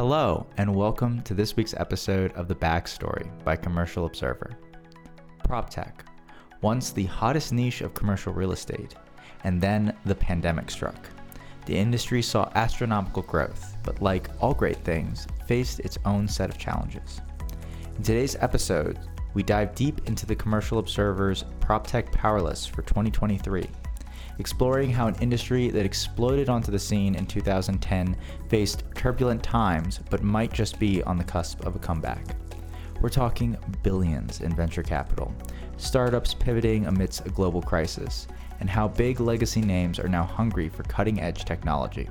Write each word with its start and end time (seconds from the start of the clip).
Hello, 0.00 0.46
and 0.56 0.74
welcome 0.74 1.20
to 1.24 1.34
this 1.34 1.56
week's 1.56 1.74
episode 1.74 2.32
of 2.32 2.48
The 2.48 2.54
Backstory 2.54 3.28
by 3.44 3.54
Commercial 3.54 4.06
Observer. 4.06 4.56
PropTech, 5.46 5.92
once 6.62 6.90
the 6.90 7.04
hottest 7.04 7.52
niche 7.52 7.82
of 7.82 7.92
commercial 7.92 8.32
real 8.32 8.52
estate, 8.52 8.94
and 9.44 9.60
then 9.60 9.94
the 10.06 10.14
pandemic 10.14 10.70
struck. 10.70 10.96
The 11.66 11.76
industry 11.76 12.22
saw 12.22 12.50
astronomical 12.54 13.24
growth, 13.24 13.76
but 13.84 14.00
like 14.00 14.30
all 14.40 14.54
great 14.54 14.82
things, 14.84 15.26
faced 15.46 15.80
its 15.80 15.98
own 16.06 16.26
set 16.26 16.48
of 16.48 16.56
challenges. 16.56 17.20
In 17.94 18.02
today's 18.02 18.36
episode, 18.36 18.98
we 19.34 19.42
dive 19.42 19.74
deep 19.74 20.00
into 20.08 20.24
the 20.24 20.34
Commercial 20.34 20.78
Observer's 20.78 21.44
PropTech 21.60 22.10
Power 22.10 22.40
List 22.40 22.70
for 22.70 22.80
2023 22.80 23.68
exploring 24.40 24.90
how 24.90 25.06
an 25.06 25.14
industry 25.20 25.68
that 25.68 25.84
exploded 25.84 26.48
onto 26.48 26.72
the 26.72 26.78
scene 26.78 27.14
in 27.14 27.26
2010 27.26 28.16
faced 28.48 28.82
turbulent 28.94 29.42
times 29.42 30.00
but 30.08 30.22
might 30.22 30.52
just 30.52 30.80
be 30.80 31.02
on 31.02 31.18
the 31.18 31.24
cusp 31.24 31.64
of 31.66 31.76
a 31.76 31.78
comeback. 31.78 32.24
We're 33.00 33.10
talking 33.10 33.56
billions 33.82 34.40
in 34.40 34.54
venture 34.54 34.82
capital, 34.82 35.32
startups 35.76 36.34
pivoting 36.34 36.86
amidst 36.86 37.26
a 37.26 37.30
global 37.30 37.62
crisis, 37.62 38.26
and 38.60 38.68
how 38.68 38.88
big 38.88 39.20
legacy 39.20 39.60
names 39.60 39.98
are 39.98 40.08
now 40.08 40.24
hungry 40.24 40.68
for 40.68 40.82
cutting 40.84 41.20
edge 41.20 41.44
technology. 41.44 42.08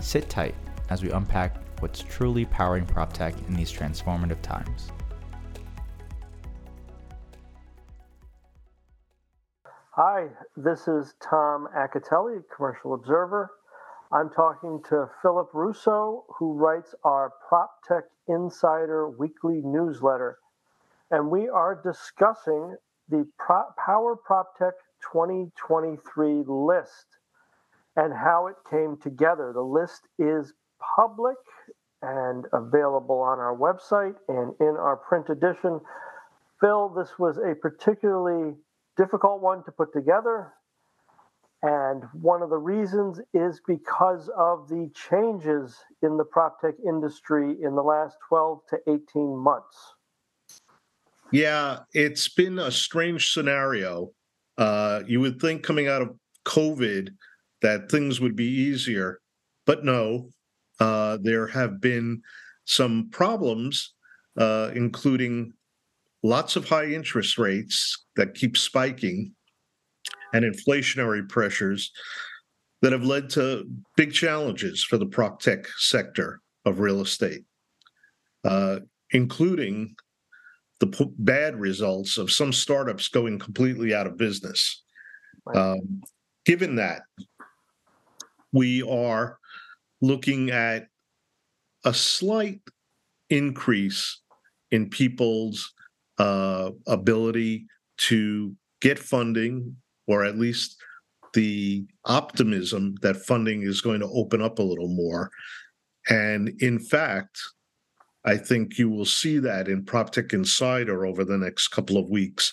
Sit 0.00 0.28
tight 0.28 0.54
as 0.90 1.02
we 1.02 1.10
unpack 1.10 1.56
what's 1.80 2.00
truly 2.00 2.44
powering 2.46 2.86
prop 2.86 3.12
tech 3.12 3.34
in 3.48 3.54
these 3.54 3.72
transformative 3.72 4.40
times. 4.42 4.90
Hi, 9.96 10.26
this 10.56 10.88
is 10.88 11.14
Tom 11.20 11.68
Acitelli, 11.72 12.42
Commercial 12.56 12.94
Observer. 12.94 13.52
I'm 14.10 14.28
talking 14.28 14.82
to 14.88 15.08
Philip 15.22 15.50
Russo, 15.54 16.24
who 16.36 16.54
writes 16.54 16.96
our 17.04 17.32
PropTech 17.48 18.02
Insider 18.26 19.08
weekly 19.08 19.60
newsletter. 19.62 20.38
And 21.12 21.30
we 21.30 21.48
are 21.48 21.80
discussing 21.80 22.76
the 23.08 23.24
Pro- 23.38 23.70
Power 23.78 24.18
PropTech 24.28 24.72
2023 25.12 26.42
list 26.48 27.06
and 27.94 28.12
how 28.12 28.48
it 28.48 28.56
came 28.68 28.96
together. 28.96 29.52
The 29.52 29.62
list 29.62 30.08
is 30.18 30.54
public 30.96 31.36
and 32.02 32.46
available 32.52 33.20
on 33.20 33.38
our 33.38 33.54
website 33.56 34.16
and 34.26 34.54
in 34.58 34.74
our 34.76 34.96
print 34.96 35.28
edition. 35.28 35.80
Phil, 36.60 36.88
this 36.88 37.16
was 37.16 37.38
a 37.38 37.54
particularly 37.54 38.56
difficult 38.96 39.40
one 39.40 39.64
to 39.64 39.72
put 39.72 39.92
together. 39.92 40.52
And 41.62 42.04
one 42.12 42.42
of 42.42 42.50
the 42.50 42.58
reasons 42.58 43.20
is 43.32 43.60
because 43.66 44.28
of 44.36 44.68
the 44.68 44.90
changes 44.94 45.76
in 46.02 46.18
the 46.18 46.24
prop 46.24 46.60
tech 46.60 46.74
industry 46.86 47.56
in 47.62 47.74
the 47.74 47.82
last 47.82 48.18
12 48.28 48.60
to 48.68 48.78
18 48.86 49.36
months. 49.36 49.94
Yeah, 51.32 51.80
it's 51.94 52.28
been 52.28 52.58
a 52.58 52.70
strange 52.70 53.32
scenario. 53.32 54.10
Uh, 54.58 55.02
you 55.06 55.20
would 55.20 55.40
think 55.40 55.62
coming 55.62 55.88
out 55.88 56.02
of 56.02 56.14
COVID 56.44 57.08
that 57.62 57.90
things 57.90 58.20
would 58.20 58.36
be 58.36 58.46
easier, 58.46 59.20
but 59.64 59.84
no, 59.84 60.28
uh, 60.80 61.16
there 61.22 61.46
have 61.46 61.80
been 61.80 62.20
some 62.66 63.08
problems, 63.10 63.94
uh, 64.36 64.70
including 64.74 65.52
lots 66.24 66.56
of 66.56 66.66
high 66.66 66.86
interest 66.86 67.38
rates 67.38 68.06
that 68.16 68.34
keep 68.34 68.56
spiking 68.56 69.30
and 70.32 70.44
inflationary 70.44 71.28
pressures 71.28 71.92
that 72.80 72.92
have 72.92 73.04
led 73.04 73.28
to 73.28 73.64
big 73.96 74.12
challenges 74.12 74.82
for 74.82 74.96
the 74.96 75.06
prop 75.06 75.40
tech 75.40 75.66
sector 75.76 76.40
of 76.64 76.80
real 76.80 77.02
estate, 77.02 77.44
uh, 78.44 78.78
including 79.10 79.94
the 80.80 80.86
p- 80.86 81.12
bad 81.18 81.60
results 81.60 82.16
of 82.16 82.32
some 82.32 82.52
startups 82.52 83.08
going 83.08 83.38
completely 83.38 83.94
out 83.94 84.06
of 84.06 84.16
business. 84.16 84.82
Um, 85.54 86.02
given 86.46 86.76
that, 86.76 87.02
we 88.50 88.82
are 88.82 89.38
looking 90.00 90.50
at 90.50 90.88
a 91.84 91.92
slight 91.92 92.62
increase 93.28 94.20
in 94.70 94.88
people's 94.88 95.74
uh, 96.18 96.70
ability 96.86 97.66
to 97.96 98.54
get 98.80 98.98
funding, 98.98 99.76
or 100.06 100.24
at 100.24 100.38
least 100.38 100.76
the 101.34 101.84
optimism 102.04 102.94
that 103.02 103.16
funding 103.16 103.62
is 103.62 103.80
going 103.80 104.00
to 104.00 104.08
open 104.08 104.40
up 104.40 104.58
a 104.58 104.62
little 104.62 104.88
more. 104.88 105.30
And 106.08 106.50
in 106.60 106.78
fact, 106.78 107.40
I 108.24 108.36
think 108.36 108.78
you 108.78 108.88
will 108.88 109.04
see 109.04 109.38
that 109.38 109.68
in 109.68 109.84
PropTech 109.84 110.32
Insider 110.32 111.04
over 111.04 111.24
the 111.24 111.36
next 111.36 111.68
couple 111.68 111.98
of 111.98 112.08
weeks 112.08 112.52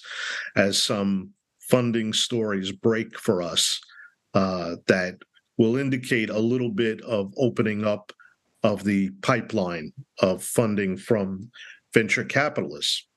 as 0.56 0.82
some 0.82 1.32
funding 1.70 2.12
stories 2.12 2.72
break 2.72 3.18
for 3.18 3.42
us 3.42 3.80
uh, 4.34 4.76
that 4.88 5.18
will 5.58 5.78
indicate 5.78 6.30
a 6.30 6.40
little 6.40 6.72
bit 6.72 7.02
of 7.02 7.34
opening 7.38 7.86
up 7.86 8.12
of 8.64 8.84
the 8.84 9.10
pipeline 9.22 9.94
of 10.20 10.44
funding 10.44 10.98
from 10.98 11.50
venture 11.94 12.26
capitalists. 12.26 13.08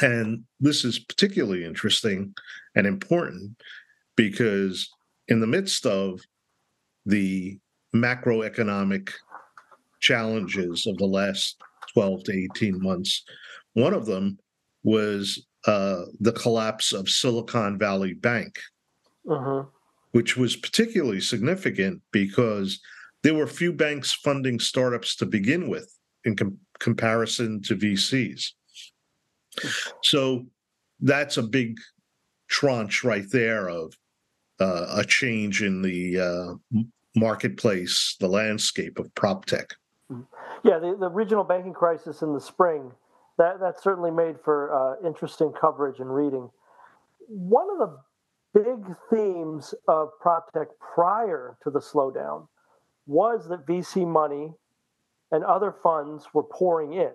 And 0.00 0.44
this 0.60 0.84
is 0.84 0.98
particularly 0.98 1.64
interesting 1.64 2.34
and 2.74 2.86
important 2.86 3.56
because, 4.16 4.88
in 5.28 5.40
the 5.40 5.46
midst 5.46 5.86
of 5.86 6.20
the 7.06 7.58
macroeconomic 7.94 9.10
challenges 10.00 10.86
of 10.86 10.96
the 10.98 11.06
last 11.06 11.56
12 11.92 12.24
to 12.24 12.32
18 12.54 12.82
months, 12.82 13.24
one 13.74 13.94
of 13.94 14.06
them 14.06 14.38
was 14.82 15.46
uh, 15.66 16.02
the 16.20 16.32
collapse 16.32 16.92
of 16.92 17.08
Silicon 17.08 17.78
Valley 17.78 18.14
Bank, 18.14 18.58
uh-huh. 19.28 19.64
which 20.12 20.36
was 20.36 20.56
particularly 20.56 21.20
significant 21.20 22.02
because 22.12 22.80
there 23.22 23.34
were 23.34 23.46
few 23.46 23.72
banks 23.72 24.12
funding 24.12 24.60
startups 24.60 25.16
to 25.16 25.26
begin 25.26 25.68
with 25.68 25.90
in 26.24 26.36
com- 26.36 26.58
comparison 26.78 27.62
to 27.62 27.76
VCs. 27.76 28.50
So 30.02 30.46
that's 31.00 31.36
a 31.36 31.42
big 31.42 31.78
tranche 32.48 33.04
right 33.04 33.28
there 33.30 33.68
of 33.68 33.94
uh, 34.60 34.86
a 34.96 35.04
change 35.04 35.62
in 35.62 35.82
the 35.82 36.20
uh, 36.20 36.80
marketplace, 37.16 38.16
the 38.20 38.28
landscape 38.28 38.98
of 38.98 39.14
prop 39.14 39.44
tech. 39.46 39.74
Mm-hmm. 40.10 40.22
Yeah, 40.68 40.78
the, 40.78 40.96
the 40.98 41.08
regional 41.08 41.44
banking 41.44 41.74
crisis 41.74 42.22
in 42.22 42.32
the 42.32 42.40
spring 42.40 42.92
that 43.36 43.60
that 43.60 43.82
certainly 43.82 44.10
made 44.10 44.36
for 44.44 44.72
uh, 44.72 45.06
interesting 45.06 45.52
coverage 45.52 45.98
and 45.98 46.14
reading. 46.14 46.50
One 47.26 47.66
of 47.72 47.78
the 47.78 47.98
big 48.54 48.96
themes 49.10 49.74
of 49.88 50.10
prop 50.20 50.52
tech 50.52 50.68
prior 50.94 51.56
to 51.62 51.70
the 51.70 51.80
slowdown 51.80 52.46
was 53.06 53.48
that 53.48 53.66
VC 53.66 54.06
money 54.06 54.52
and 55.32 55.44
other 55.44 55.74
funds 55.82 56.26
were 56.32 56.44
pouring 56.44 56.92
in 56.92 57.10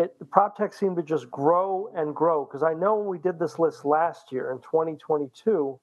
it 0.00 0.30
prop 0.30 0.56
tech 0.56 0.72
seemed 0.72 0.96
to 0.96 1.02
just 1.02 1.30
grow 1.30 1.90
and 1.94 2.14
grow 2.14 2.44
because 2.44 2.62
I 2.62 2.72
know 2.72 2.96
when 2.96 3.08
we 3.08 3.18
did 3.18 3.38
this 3.38 3.58
list 3.58 3.84
last 3.84 4.32
year 4.32 4.50
in 4.50 4.58
2022, 4.58 5.78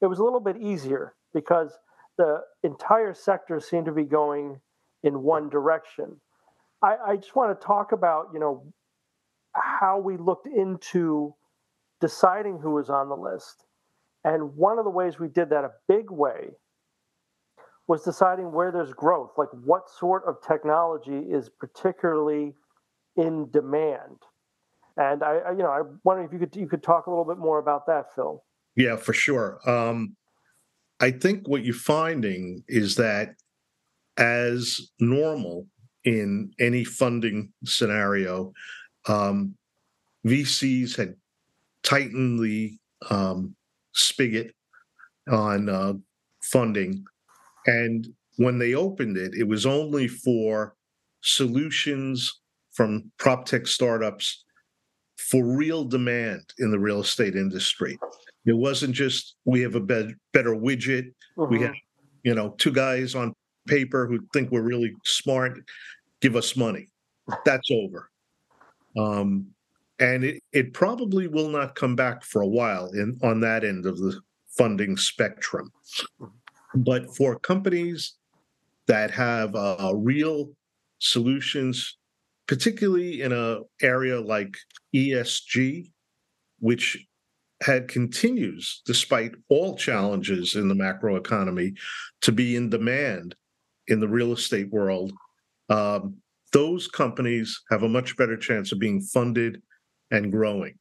it 0.00 0.06
was 0.06 0.18
a 0.18 0.24
little 0.24 0.40
bit 0.40 0.56
easier 0.56 1.14
because 1.32 1.78
the 2.18 2.40
entire 2.62 3.14
sector 3.14 3.60
seemed 3.60 3.86
to 3.86 3.92
be 3.92 4.04
going 4.04 4.60
in 5.02 5.22
one 5.22 5.48
direction. 5.48 6.20
I, 6.82 6.96
I 7.06 7.16
just 7.16 7.36
want 7.36 7.58
to 7.58 7.66
talk 7.66 7.92
about 7.92 8.30
you 8.32 8.40
know 8.40 8.64
how 9.54 9.98
we 9.98 10.16
looked 10.16 10.48
into 10.48 11.34
deciding 12.00 12.58
who 12.58 12.72
was 12.72 12.90
on 12.90 13.08
the 13.08 13.16
list, 13.16 13.64
and 14.24 14.56
one 14.56 14.78
of 14.78 14.84
the 14.84 14.90
ways 14.90 15.18
we 15.18 15.28
did 15.28 15.50
that 15.50 15.64
a 15.64 15.70
big 15.86 16.10
way 16.10 16.50
was 17.86 18.02
deciding 18.02 18.50
where 18.50 18.72
there's 18.72 18.94
growth, 18.94 19.32
like 19.36 19.50
what 19.64 19.90
sort 19.90 20.24
of 20.26 20.38
technology 20.40 21.18
is 21.18 21.50
particularly 21.60 22.54
in 23.16 23.50
demand. 23.50 24.18
And 24.96 25.22
I, 25.22 25.38
I, 25.38 25.50
you 25.52 25.58
know, 25.58 25.70
I 25.70 25.82
wonder 26.04 26.24
if 26.24 26.32
you 26.32 26.38
could 26.38 26.54
you 26.54 26.68
could 26.68 26.82
talk 26.82 27.06
a 27.06 27.10
little 27.10 27.24
bit 27.24 27.38
more 27.38 27.58
about 27.58 27.86
that, 27.86 28.14
Phil. 28.14 28.42
Yeah, 28.76 28.96
for 28.96 29.12
sure. 29.12 29.58
Um, 29.68 30.16
I 31.00 31.10
think 31.10 31.48
what 31.48 31.64
you're 31.64 31.74
finding 31.74 32.62
is 32.68 32.96
that 32.96 33.34
as 34.16 34.80
normal 35.00 35.66
in 36.04 36.52
any 36.60 36.84
funding 36.84 37.52
scenario, 37.64 38.52
um, 39.06 39.56
VCs 40.26 40.96
had 40.96 41.14
tightened 41.82 42.40
the 42.40 42.76
um, 43.10 43.54
spigot 43.92 44.54
on 45.30 45.68
uh, 45.68 45.94
funding. 46.42 47.04
And 47.66 48.06
when 48.36 48.58
they 48.58 48.74
opened 48.74 49.16
it, 49.16 49.34
it 49.34 49.48
was 49.48 49.66
only 49.66 50.08
for 50.08 50.74
solutions 51.22 52.40
from 52.74 53.10
prop 53.18 53.46
tech 53.46 53.66
startups 53.66 54.44
for 55.16 55.44
real 55.44 55.84
demand 55.84 56.42
in 56.58 56.70
the 56.70 56.78
real 56.78 57.00
estate 57.00 57.34
industry. 57.34 57.98
It 58.46 58.56
wasn't 58.56 58.94
just 58.94 59.36
we 59.44 59.60
have 59.62 59.74
a 59.74 59.80
be- 59.80 60.14
better 60.32 60.54
widget. 60.54 61.12
We 61.36 61.56
uh-huh. 61.56 61.66
have, 61.66 61.74
you 62.24 62.34
know, 62.34 62.50
two 62.58 62.72
guys 62.72 63.14
on 63.14 63.32
paper 63.66 64.06
who 64.06 64.20
think 64.32 64.50
we're 64.50 64.62
really 64.62 64.94
smart 65.04 65.58
give 66.20 66.36
us 66.36 66.56
money. 66.56 66.88
That's 67.44 67.70
over. 67.70 68.10
Um, 68.98 69.46
and 69.98 70.24
it, 70.24 70.42
it 70.52 70.72
probably 70.74 71.28
will 71.28 71.48
not 71.48 71.74
come 71.74 71.94
back 71.96 72.24
for 72.24 72.42
a 72.42 72.46
while 72.46 72.90
in 72.90 73.18
on 73.22 73.40
that 73.40 73.64
end 73.64 73.86
of 73.86 73.98
the 73.98 74.18
funding 74.48 74.96
spectrum. 74.96 75.70
But 76.74 77.14
for 77.14 77.38
companies 77.38 78.14
that 78.86 79.10
have 79.10 79.54
uh, 79.54 79.92
real 79.94 80.50
solutions, 80.98 81.96
particularly 82.46 83.22
in 83.22 83.32
a 83.32 83.60
area 83.82 84.20
like 84.20 84.56
ESG, 84.94 85.90
which 86.58 87.06
had 87.62 87.88
continues 87.88 88.82
despite 88.84 89.32
all 89.48 89.76
challenges 89.76 90.54
in 90.54 90.68
the 90.68 90.74
macro 90.74 91.16
economy 91.16 91.72
to 92.20 92.32
be 92.32 92.56
in 92.56 92.68
demand 92.68 93.34
in 93.88 94.00
the 94.00 94.08
real 94.08 94.32
estate 94.32 94.70
world 94.70 95.12
um, 95.68 96.16
those 96.52 96.86
companies 96.86 97.62
have 97.70 97.82
a 97.82 97.88
much 97.88 98.16
better 98.16 98.36
chance 98.36 98.70
of 98.72 98.78
being 98.78 99.00
funded 99.00 99.60
and 100.10 100.30
growing. 100.30 100.74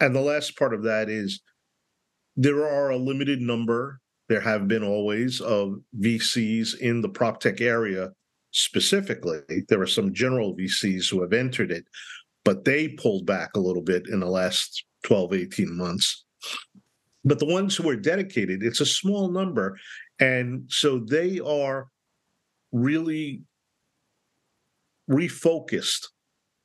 And 0.00 0.14
the 0.14 0.20
last 0.20 0.58
part 0.58 0.74
of 0.74 0.82
that 0.82 1.08
is 1.08 1.40
there 2.36 2.66
are 2.66 2.90
a 2.90 2.96
limited 2.96 3.40
number 3.40 4.00
there 4.28 4.40
have 4.40 4.66
been 4.66 4.82
always 4.82 5.40
of 5.40 5.74
vcs 6.00 6.78
in 6.78 7.02
the 7.02 7.08
prop 7.08 7.40
tech 7.40 7.60
area 7.60 8.10
specifically 8.52 9.40
there 9.68 9.80
are 9.80 9.86
some 9.86 10.12
general 10.12 10.54
vcs 10.54 11.10
who 11.10 11.22
have 11.22 11.32
entered 11.32 11.72
it 11.72 11.84
but 12.44 12.64
they 12.64 12.88
pulled 12.88 13.26
back 13.26 13.50
a 13.54 13.60
little 13.60 13.82
bit 13.82 14.06
in 14.08 14.20
the 14.20 14.26
last 14.26 14.84
12, 15.04 15.34
18 15.34 15.76
months. 15.76 16.24
But 17.24 17.38
the 17.38 17.46
ones 17.46 17.76
who 17.76 17.88
are 17.88 17.96
dedicated, 17.96 18.62
it's 18.62 18.80
a 18.80 18.86
small 18.86 19.30
number. 19.30 19.78
And 20.18 20.64
so 20.68 20.98
they 20.98 21.38
are 21.40 21.88
really 22.72 23.42
refocused 25.10 26.08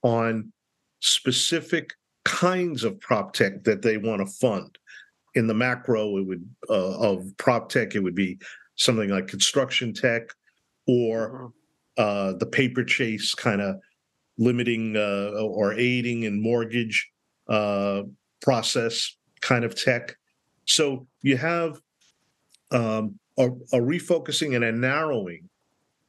on 0.02 0.52
specific 1.00 1.94
kinds 2.26 2.84
of 2.84 3.00
prop 3.00 3.34
tech 3.34 3.64
that 3.66 3.82
they 3.82 3.98
want 3.98 4.22
to 4.22 4.34
fund. 4.34 4.78
In 5.36 5.46
the 5.46 5.54
macro, 5.54 6.18
it 6.18 6.26
would 6.26 6.50
uh, 6.70 7.00
of 7.00 7.26
prop 7.38 7.70
tech, 7.70 7.94
it 7.94 8.00
would 8.00 8.16
be 8.16 8.40
something 8.76 9.10
like 9.10 9.28
construction 9.28 9.94
tech 9.94 10.24
or 10.88 11.30
mm-hmm. 11.30 11.46
Uh, 11.98 12.34
the 12.34 12.46
paper 12.46 12.84
chase 12.84 13.34
kind 13.34 13.62
of 13.62 13.78
limiting 14.38 14.96
uh, 14.96 15.32
or 15.42 15.74
aiding 15.74 16.24
in 16.24 16.42
mortgage 16.42 17.10
uh, 17.50 18.04
process 18.42 19.18
kind 19.42 19.64
of 19.64 19.76
tech. 19.76 20.16
So 20.66 21.08
you 21.22 21.38
have 21.38 21.80
um, 22.72 23.18
a, 23.38 23.48
a, 23.48 23.80
refocusing 23.80 24.56
and 24.56 24.64
a 24.64 24.72
narrowing 24.72 25.50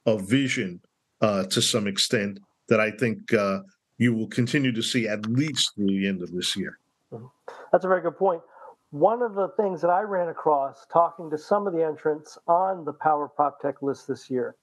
of 0.06 0.28
vision 0.28 0.80
uh, 1.20 1.44
to 1.44 1.62
some 1.62 1.86
extent 1.86 2.40
that 2.68 2.80
I 2.80 2.90
think 2.90 3.32
uh, 3.32 3.60
you 3.98 4.12
will 4.14 4.26
continue 4.28 4.72
to 4.72 4.82
see 4.82 5.06
at 5.06 5.24
least 5.26 5.74
through 5.74 5.86
the 5.86 6.08
end 6.08 6.22
of 6.22 6.32
this 6.32 6.56
year. 6.56 6.78
Mm-hmm. 7.12 7.26
That's 7.72 7.84
a 7.84 7.88
very 7.88 8.02
good 8.02 8.18
point. 8.18 8.42
One 8.90 9.22
of 9.22 9.34
the 9.34 9.48
things 9.56 9.80
that 9.82 9.90
I 9.90 10.00
ran 10.00 10.28
across 10.28 10.86
talking 10.92 11.30
to 11.30 11.38
some 11.38 11.66
of 11.66 11.74
the 11.74 11.84
entrants 11.84 12.38
on 12.46 12.84
the 12.84 12.92
Power 12.94 13.28
Prop 13.28 13.60
Tech 13.60 13.82
list 13.82 14.08
this 14.08 14.30
year 14.30 14.56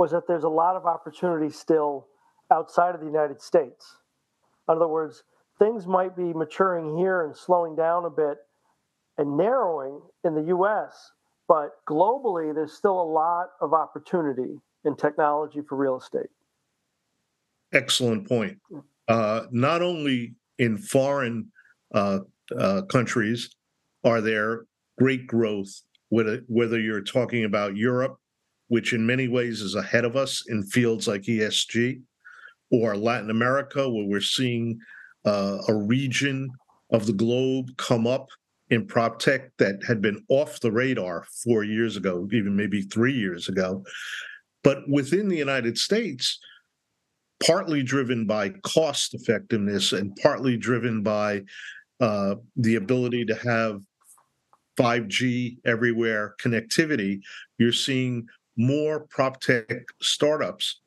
was 0.00 0.12
that 0.12 0.26
there's 0.26 0.44
a 0.44 0.48
lot 0.48 0.76
of 0.76 0.86
opportunity 0.86 1.50
still 1.50 2.06
outside 2.50 2.94
of 2.94 3.02
the 3.02 3.06
United 3.06 3.38
States. 3.38 3.98
In 4.66 4.74
other 4.74 4.88
words, 4.88 5.24
things 5.58 5.86
might 5.86 6.16
be 6.16 6.32
maturing 6.32 6.96
here 6.96 7.26
and 7.26 7.36
slowing 7.36 7.76
down 7.76 8.06
a 8.06 8.10
bit 8.10 8.38
and 9.18 9.36
narrowing 9.36 10.00
in 10.24 10.34
the 10.34 10.44
US, 10.56 11.12
but 11.46 11.84
globally, 11.86 12.54
there's 12.54 12.72
still 12.72 12.98
a 12.98 13.10
lot 13.12 13.48
of 13.60 13.74
opportunity 13.74 14.58
in 14.86 14.96
technology 14.96 15.60
for 15.68 15.76
real 15.76 15.98
estate. 15.98 16.30
Excellent 17.74 18.26
point. 18.26 18.56
Uh, 19.06 19.42
not 19.50 19.82
only 19.82 20.34
in 20.58 20.78
foreign 20.78 21.52
uh, 21.94 22.20
uh, 22.58 22.80
countries 22.88 23.50
are 24.02 24.22
there 24.22 24.64
great 24.98 25.26
growth, 25.26 25.82
whether, 26.08 26.40
whether 26.48 26.80
you're 26.80 27.02
talking 27.02 27.44
about 27.44 27.76
Europe, 27.76 28.16
which 28.70 28.92
in 28.92 29.04
many 29.04 29.26
ways 29.26 29.60
is 29.60 29.74
ahead 29.74 30.04
of 30.04 30.16
us 30.16 30.44
in 30.48 30.62
fields 30.62 31.08
like 31.08 31.22
ESG, 31.22 32.00
or 32.70 32.96
Latin 32.96 33.30
America, 33.30 33.90
where 33.90 34.06
we're 34.06 34.20
seeing 34.20 34.78
uh, 35.24 35.58
a 35.66 35.74
region 35.74 36.48
of 36.92 37.04
the 37.04 37.12
globe 37.12 37.66
come 37.76 38.06
up 38.06 38.28
in 38.70 38.86
prop 38.86 39.18
tech 39.18 39.50
that 39.58 39.82
had 39.84 40.00
been 40.00 40.24
off 40.28 40.60
the 40.60 40.70
radar 40.70 41.26
four 41.42 41.64
years 41.64 41.96
ago, 41.96 42.28
even 42.32 42.54
maybe 42.54 42.82
three 42.82 43.12
years 43.12 43.48
ago. 43.48 43.82
But 44.62 44.88
within 44.88 45.28
the 45.28 45.36
United 45.36 45.76
States, 45.76 46.38
partly 47.44 47.82
driven 47.82 48.24
by 48.24 48.50
cost 48.62 49.14
effectiveness 49.14 49.92
and 49.92 50.14
partly 50.22 50.56
driven 50.56 51.02
by 51.02 51.42
uh, 51.98 52.36
the 52.54 52.76
ability 52.76 53.24
to 53.24 53.34
have 53.34 53.80
5G 54.78 55.56
everywhere 55.66 56.36
connectivity, 56.40 57.20
you're 57.58 57.72
seeing 57.72 58.28
more 58.60 59.00
prop 59.08 59.40
tech 59.40 59.66
startups 60.02 60.80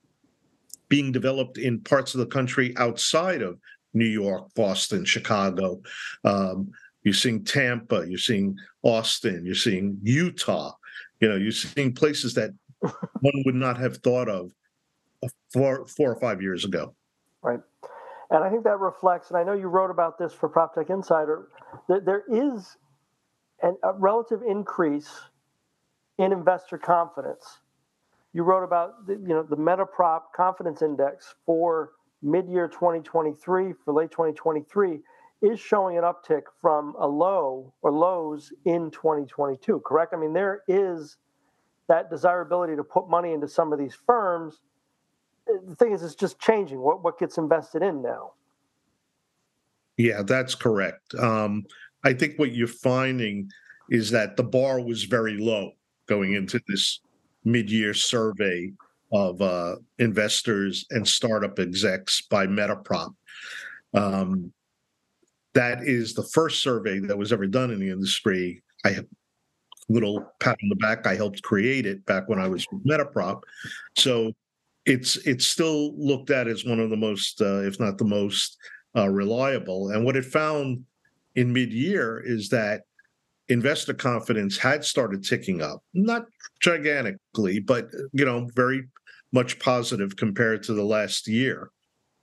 being 0.90 1.12
developed 1.12 1.58
in 1.58 1.80
parts 1.80 2.14
of 2.14 2.20
the 2.20 2.26
country 2.28 2.74
outside 2.78 3.42
of 3.42 3.58
New 3.96 4.06
York, 4.06 4.54
Boston, 4.54 5.04
Chicago. 5.06 5.82
Um, 6.24 6.72
you're 7.04 7.16
seeing 7.16 7.44
Tampa, 7.44 8.06
you're 8.08 8.20
seeing 8.20 8.56
Austin, 8.84 9.44
you're 9.44 9.56
seeing 9.56 9.98
Utah. 10.04 10.74
You 11.20 11.30
know, 11.30 11.36
you're 11.36 11.52
seeing 11.52 11.94
places 11.94 12.36
that 12.36 12.52
one 12.82 13.44
would 13.46 13.56
not 13.56 13.78
have 13.78 13.98
thought 13.98 14.30
of 14.30 14.52
four, 15.52 15.88
four 15.88 16.12
or 16.12 16.20
five 16.20 16.42
years 16.42 16.66
ago. 16.66 16.94
Right. 17.42 17.60
And 18.30 18.44
I 18.44 18.50
think 18.50 18.64
that 18.64 18.80
reflects, 18.80 19.30
and 19.30 19.38
I 19.38 19.44
know 19.44 19.54
you 19.54 19.68
wrote 19.68 19.90
about 19.90 20.18
this 20.18 20.34
for 20.34 20.48
PropTech 20.48 20.90
Insider, 20.90 21.48
that 21.88 22.06
there 22.06 22.24
is 22.32 22.78
an, 23.62 23.78
a 23.84 23.94
relative 23.94 24.42
increase 24.48 25.10
in 26.18 26.32
investor 26.32 26.78
confidence. 26.78 27.60
You 28.34 28.42
wrote 28.44 28.64
about 28.64 29.06
the, 29.06 29.14
you 29.14 29.30
know 29.30 29.44
the 29.44 29.56
MetaProp 29.56 30.22
confidence 30.36 30.82
index 30.82 31.36
for 31.46 31.92
mid-year 32.24 32.68
2023 32.68 33.74
for 33.86 33.94
late 33.94 34.10
2023 34.12 35.00
is 35.44 35.60
showing 35.60 35.98
an 35.98 36.04
uptick 36.04 36.44
from 36.62 36.96
a 37.00 37.08
low 37.08 37.74
or 37.82 37.92
lows 37.92 38.52
in 38.66 38.90
2022 38.90 39.82
correct? 39.86 40.14
I 40.14 40.18
mean 40.18 40.34
there 40.34 40.64
is 40.68 41.18
that 41.88 42.10
desirability 42.10 42.76
to 42.76 42.84
put 42.84 43.10
money 43.10 43.34
into 43.34 43.48
some 43.48 43.72
of 43.72 43.78
these 43.78 43.96
firms. 44.08 44.62
The 45.46 45.76
thing 45.76 45.92
is 45.92 46.02
it's 46.02 46.16
just 46.16 46.40
changing. 46.40 46.80
What, 46.80 47.04
what 47.04 47.20
gets 47.20 47.38
invested 47.38 47.84
in 47.84 48.02
now? 48.02 48.32
Yeah 49.98 50.24
that's 50.24 50.56
correct. 50.56 51.14
Um, 51.16 51.66
i 52.04 52.14
think 52.14 52.40
what 52.40 52.54
you're 52.54 52.68
finding 52.68 53.52
is 53.90 54.10
that 54.10 54.38
the 54.38 54.44
bar 54.44 54.82
was 54.82 55.04
very 55.04 55.38
low 55.38 55.74
going 56.08 56.34
into 56.34 56.60
this 56.68 57.00
mid-year 57.46 57.94
survey 57.94 58.72
of 59.12 59.42
uh, 59.42 59.76
investors 60.00 60.86
and 60.90 61.08
startup 61.08 61.60
execs 61.60 62.22
by 62.22 62.48
MetaProp. 62.48 63.14
Um, 63.94 64.52
that 65.54 65.84
is 65.84 66.14
the 66.14 66.24
first 66.24 66.64
survey 66.64 67.00
that 67.00 67.18
was 67.18 67.32
ever 67.32 67.46
done 67.46 67.70
in 67.70 67.80
the 67.80 67.90
industry. 67.90 68.64
I 68.84 68.90
have 68.90 69.06
little 69.88 70.26
pat 70.40 70.58
on 70.64 70.70
the 70.70 70.76
back. 70.76 71.06
I 71.06 71.16
helped 71.16 71.44
create 71.44 71.86
it 71.86 72.06
back 72.06 72.28
when 72.28 72.40
I 72.40 72.48
was 72.48 72.66
with 72.72 72.84
MetaProp, 72.86 73.42
so 73.98 74.32
it's 74.86 75.18
it's 75.18 75.46
still 75.46 75.96
looked 75.98 76.30
at 76.30 76.48
as 76.48 76.66
one 76.66 76.80
of 76.80 76.90
the 76.90 76.98
most, 76.98 77.42
uh, 77.42 77.62
if 77.62 77.80
not 77.80 77.98
the 77.98 78.06
most, 78.06 78.58
uh, 78.98 79.10
reliable. 79.10 79.90
And 79.92 80.04
what 80.04 80.16
it 80.16 80.26
found 80.26 80.84
in 81.36 81.54
mid-year 81.54 82.24
is 82.26 82.50
that 82.50 82.82
investor 83.50 83.94
confidence 83.94 84.58
had 84.58 84.84
started 84.84 85.24
ticking 85.24 85.62
up, 85.62 85.84
not 85.94 86.26
gigantically, 86.62 87.60
but 87.60 87.90
you 88.14 88.26
know, 88.26 88.50
very 88.56 88.84
much 89.32 89.60
positive 89.60 90.16
compared 90.16 90.64
to 90.64 90.74
the 90.74 90.84
last 90.84 91.28
year. 91.28 91.72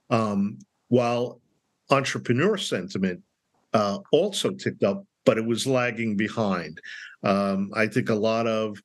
Um, 0.09 0.59
while 0.87 1.39
entrepreneur 1.89 2.57
sentiment 2.57 3.21
uh, 3.73 3.99
also 4.11 4.51
ticked 4.51 4.83
up, 4.83 5.05
but 5.25 5.37
it 5.37 5.45
was 5.45 5.67
lagging 5.67 6.17
behind. 6.17 6.79
Um, 7.23 7.71
I 7.73 7.87
think 7.87 8.09
a 8.09 8.15
lot 8.15 8.47
of 8.47 8.77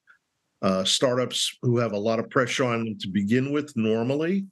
uh, 0.62 0.84
startups 0.84 1.56
who 1.62 1.78
have 1.78 1.92
a 1.92 1.98
lot 1.98 2.18
of 2.18 2.30
pressure 2.30 2.64
on 2.64 2.84
them 2.84 2.98
to 2.98 3.08
begin 3.08 3.52
with 3.52 3.72
normally, 3.76 4.46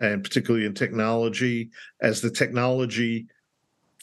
and 0.00 0.22
particularly 0.22 0.66
in 0.66 0.74
technology, 0.74 1.70
as 2.00 2.20
the 2.20 2.30
technology 2.30 3.26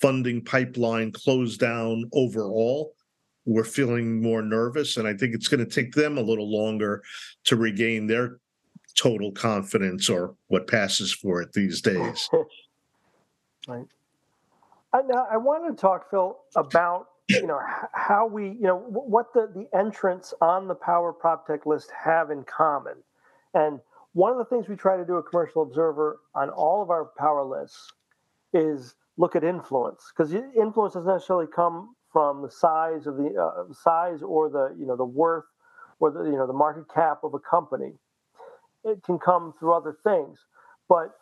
funding 0.02 0.44
pipeline 0.44 1.12
closed 1.12 1.60
down 1.60 2.10
overall, 2.14 2.94
we're 3.46 3.64
feeling 3.64 4.22
more 4.22 4.42
nervous. 4.42 4.98
And 4.98 5.08
I 5.08 5.14
think 5.14 5.34
it's 5.34 5.48
going 5.48 5.66
to 5.66 5.70
take 5.70 5.94
them 5.94 6.18
a 6.18 6.22
little 6.22 6.50
longer 6.50 7.04
to 7.46 7.56
regain 7.56 8.08
their 8.08 8.40
total 8.96 9.32
confidence 9.32 10.10
or 10.10 10.36
what 10.48 10.68
passes 10.68 11.14
for 11.14 11.42
it 11.42 11.54
these 11.54 11.82
days. 11.82 12.30
right. 13.68 13.86
I, 14.94 15.02
now 15.02 15.28
I 15.32 15.38
want 15.38 15.76
to 15.76 15.80
talk, 15.80 16.10
Phil, 16.12 16.38
about 16.56 17.08
you 17.30 17.48
know 17.48 17.60
how 17.94 18.28
we 18.28 18.50
you 18.50 18.62
know 18.62 18.78
what 18.78 19.34
the 19.34 19.50
the 19.54 19.68
entrants 19.78 20.34
on 20.42 20.68
the 20.68 20.76
Power 20.76 21.14
Prop 21.14 21.48
Tech 21.48 21.66
list 21.66 21.90
have 21.92 22.30
in 22.30 22.44
common, 22.44 22.96
and 23.54 23.80
one 24.14 24.32
of 24.32 24.38
the 24.38 24.46
things 24.46 24.68
we 24.68 24.76
try 24.76 24.98
to 24.98 25.06
do 25.06 25.18
at 25.18 25.26
Commercial 25.30 25.64
Observer 25.64 26.20
on 26.36 26.50
all 26.50 26.84
of 26.84 26.90
our 26.92 27.06
power 27.18 27.44
lists 27.44 27.92
is 28.54 28.96
look 29.18 29.36
at 29.36 29.44
influence 29.44 30.12
because 30.16 30.34
influence 30.34 30.94
doesn't 30.94 31.12
necessarily 31.12 31.48
come 31.48 31.93
from 32.14 32.44
the 32.44 32.50
size 32.50 33.08
of 33.08 33.18
the 33.18 33.36
uh, 33.36 33.74
size 33.74 34.22
or 34.22 34.50
the 34.50 34.76
you 34.80 34.86
know 34.86 34.96
the 34.96 35.04
worth 35.04 35.46
or 36.00 36.12
the 36.12 36.24
you 36.24 36.38
know 36.38 36.48
the 36.48 36.54
market 36.54 36.86
cap 36.94 37.24
of 37.24 37.34
a 37.34 37.40
company. 37.40 37.94
It 38.86 39.04
can 39.04 39.18
come 39.18 39.54
through 39.60 39.74
other 39.74 39.98
things, 40.04 40.40
but 40.88 41.16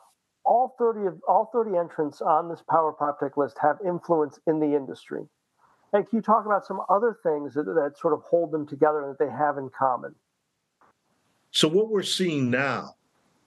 all 0.44 0.76
30 0.78 1.08
of 1.08 1.22
all 1.28 1.50
30 1.54 1.78
entrants 1.78 2.22
on 2.22 2.50
this 2.50 2.62
power 2.70 2.92
prop 2.92 3.20
tech 3.20 3.38
list 3.38 3.58
have 3.62 3.78
influence 3.86 4.40
in 4.46 4.60
the 4.60 4.76
industry. 4.76 5.24
And 5.94 6.08
can 6.08 6.18
you 6.18 6.22
talk 6.22 6.46
about 6.46 6.66
some 6.66 6.82
other 6.90 7.18
things 7.22 7.54
that, 7.54 7.64
that 7.64 7.96
sort 8.00 8.14
of 8.14 8.22
hold 8.22 8.52
them 8.52 8.66
together 8.66 9.02
and 9.02 9.12
that 9.12 9.20
they 9.20 9.32
have 9.32 9.58
in 9.58 9.70
common? 9.78 10.16
So 11.52 11.68
what 11.68 11.90
we're 11.90 12.02
seeing 12.02 12.50
now, 12.50 12.96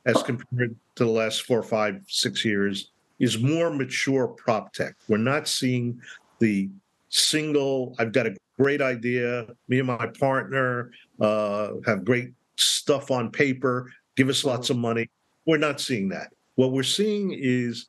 as 0.04 0.22
compared 0.22 0.76
to 0.96 1.04
the 1.04 1.10
last 1.10 1.42
four, 1.42 1.62
five, 1.62 2.02
six 2.06 2.44
years, 2.44 2.90
is 3.18 3.38
more 3.38 3.70
mature 3.70 4.28
prop 4.28 4.74
tech. 4.74 4.94
We're 5.08 5.16
not 5.16 5.48
seeing 5.48 6.00
the 6.38 6.68
single. 7.14 7.94
I've 7.98 8.12
got 8.12 8.26
a 8.26 8.34
great 8.58 8.82
idea. 8.82 9.46
Me 9.68 9.78
and 9.78 9.86
my 9.86 10.08
partner 10.18 10.90
uh, 11.20 11.70
have 11.86 12.04
great 12.04 12.32
stuff 12.56 13.10
on 13.10 13.30
paper. 13.30 13.90
Give 14.16 14.28
us 14.28 14.44
lots 14.44 14.70
of 14.70 14.76
money. 14.76 15.08
We're 15.46 15.58
not 15.58 15.80
seeing 15.80 16.08
that. 16.08 16.32
What 16.56 16.72
we're 16.72 16.82
seeing 16.82 17.36
is 17.36 17.86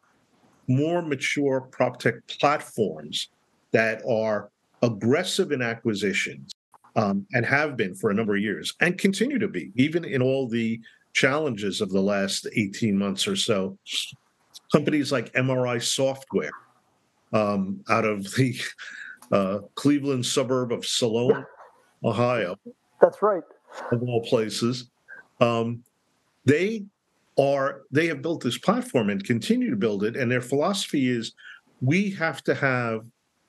more 0.67 1.01
mature 1.01 1.61
prop 1.61 1.99
tech 1.99 2.15
platforms 2.27 3.29
that 3.71 4.01
are 4.07 4.49
aggressive 4.81 5.51
in 5.51 5.61
acquisitions 5.61 6.51
um, 6.95 7.25
and 7.33 7.45
have 7.45 7.77
been 7.77 7.95
for 7.95 8.09
a 8.09 8.13
number 8.13 8.35
of 8.35 8.41
years 8.41 8.73
and 8.79 8.97
continue 8.97 9.39
to 9.39 9.47
be, 9.47 9.71
even 9.75 10.05
in 10.05 10.21
all 10.21 10.47
the 10.47 10.79
challenges 11.13 11.81
of 11.81 11.89
the 11.89 12.01
last 12.01 12.47
18 12.53 12.97
months 12.97 13.27
or 13.27 13.35
so. 13.35 13.77
Companies 14.71 15.11
like 15.11 15.31
MRI 15.33 15.81
Software 15.81 16.51
um, 17.33 17.83
out 17.89 18.05
of 18.05 18.23
the 18.35 18.59
uh, 19.31 19.59
Cleveland 19.75 20.25
suburb 20.25 20.71
of 20.71 20.85
Solon, 20.85 21.45
Ohio. 22.03 22.57
That's 23.01 23.21
right. 23.21 23.43
Of 23.91 24.03
all 24.03 24.23
places. 24.23 24.89
Um, 25.41 25.83
they 26.45 26.85
are 27.37 27.81
they 27.91 28.07
have 28.07 28.21
built 28.21 28.41
this 28.41 28.57
platform 28.57 29.09
and 29.09 29.23
continue 29.23 29.69
to 29.69 29.75
build 29.75 30.03
it 30.03 30.15
and 30.15 30.31
their 30.31 30.41
philosophy 30.41 31.09
is 31.09 31.33
we 31.81 32.09
have 32.09 32.41
to 32.43 32.55
have 32.55 33.01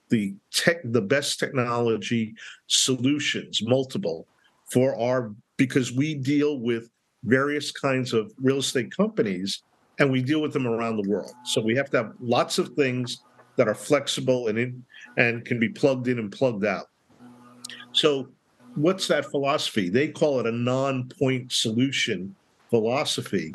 the 0.09 0.35
tech 0.53 0.79
the 0.85 1.01
best 1.01 1.39
technology 1.39 2.35
solutions 2.67 3.63
multiple 3.63 4.27
for 4.71 4.99
our 4.99 5.33
because 5.57 5.93
we 5.93 6.15
deal 6.15 6.59
with 6.59 6.91
various 7.25 7.71
kinds 7.71 8.13
of 8.13 8.33
real 8.41 8.59
estate 8.59 8.95
companies 8.95 9.63
and 9.99 10.11
we 10.11 10.21
deal 10.23 10.43
with 10.43 10.53
them 10.53 10.67
around 10.67 10.97
the 10.97 11.09
world 11.09 11.33
so 11.45 11.61
we 11.61 11.77
have 11.77 11.91
to 11.91 11.97
have 11.97 12.13
lots 12.21 12.59
of 12.59 12.71
things 12.71 13.23
that 13.57 13.69
are 13.69 13.75
flexible 13.75 14.49
and 14.49 14.59
in, 14.59 14.85
and 15.17 15.45
can 15.45 15.59
be 15.59 15.69
plugged 15.69 16.09
in 16.09 16.19
and 16.19 16.31
plugged 16.31 16.65
out. 16.65 16.87
So 17.93 18.29
what's 18.75 19.09
that 19.09 19.31
philosophy? 19.31 19.89
They 19.89 20.09
call 20.09 20.41
it 20.41 20.47
a 20.47 20.53
non-point 20.53 21.53
solution 21.53 22.35
philosophy. 22.71 23.53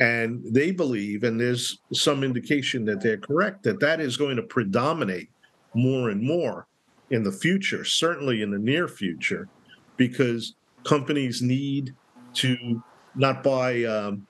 And 0.00 0.42
they 0.44 0.70
believe 0.70 1.22
and 1.22 1.38
there's 1.38 1.78
some 1.92 2.24
indication 2.24 2.84
that 2.86 3.00
they're 3.00 3.18
correct 3.18 3.62
that 3.64 3.80
that 3.80 4.00
is 4.00 4.16
going 4.16 4.36
to 4.36 4.42
predominate 4.42 5.28
more 5.74 6.10
and 6.10 6.22
more 6.22 6.66
in 7.10 7.22
the 7.22 7.32
future, 7.32 7.84
certainly 7.84 8.42
in 8.42 8.50
the 8.50 8.58
near 8.58 8.88
future, 8.88 9.48
because 9.96 10.54
companies 10.84 11.42
need 11.42 11.94
to 12.34 12.82
not 13.14 13.42
buy 13.42 13.84
um, 13.84 14.26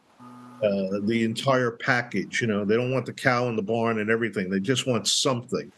uh, 0.63 1.01
the 1.03 1.25
entire 1.25 1.73
package. 1.73 2.41
You 2.41 2.47
know, 2.47 2.65
they 2.65 2.77
don't 2.77 2.93
want 2.93 3.07
the 3.07 3.13
cow 3.13 3.49
in 3.49 3.57
the 3.57 3.63
barn 3.63 3.99
and 3.99 4.11
everything. 4.11 4.49
They 4.49 4.61
just 4.61 4.87
want 4.87 5.09
something. 5.09 5.71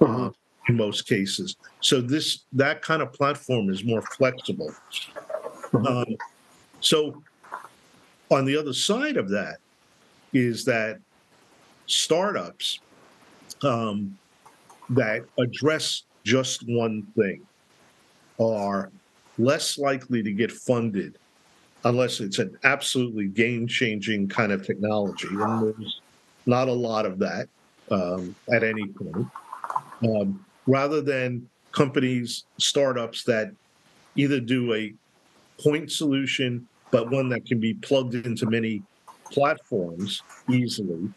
Mm-hmm. 0.00 0.24
Uh, 0.24 0.30
in 0.68 0.76
most 0.76 1.06
cases, 1.06 1.54
so 1.80 2.00
this 2.00 2.40
that 2.52 2.82
kind 2.82 3.00
of 3.00 3.12
platform 3.12 3.70
is 3.70 3.84
more 3.84 4.02
flexible. 4.02 4.74
Mm-hmm. 5.70 5.86
Um, 5.86 6.16
so, 6.80 7.22
on 8.32 8.44
the 8.44 8.56
other 8.56 8.72
side 8.72 9.16
of 9.16 9.28
that, 9.30 9.58
is 10.32 10.64
that 10.64 10.98
startups 11.86 12.80
um, 13.62 14.18
that 14.90 15.24
address 15.38 16.02
just 16.24 16.64
one 16.66 17.06
thing 17.16 17.46
are 18.40 18.90
less 19.38 19.78
likely 19.78 20.22
to 20.22 20.32
get 20.32 20.50
funded 20.50 21.16
unless 21.86 22.18
it's 22.18 22.40
an 22.40 22.58
absolutely 22.64 23.28
game 23.28 23.66
changing 23.66 24.28
kind 24.28 24.50
of 24.50 24.66
technology. 24.66 25.28
And 25.30 25.62
there's 25.62 26.00
not 26.44 26.68
a 26.68 26.72
lot 26.72 27.06
of 27.06 27.18
that 27.20 27.48
um, 27.90 28.34
at 28.52 28.64
any 28.64 28.88
point. 28.88 29.28
Um, 30.02 30.44
rather 30.66 31.00
than 31.00 31.48
companies, 31.70 32.44
startups 32.58 33.22
that 33.24 33.52
either 34.16 34.40
do 34.40 34.74
a 34.74 34.92
point 35.62 35.92
solution, 35.92 36.66
but 36.90 37.10
one 37.10 37.28
that 37.28 37.46
can 37.46 37.60
be 37.60 37.74
plugged 37.74 38.14
into 38.14 38.46
many 38.46 38.82
platforms 39.30 40.22
easily, 40.50 41.08